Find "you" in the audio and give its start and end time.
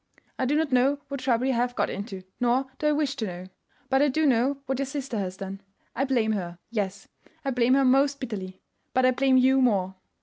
1.45-1.53, 9.37-9.61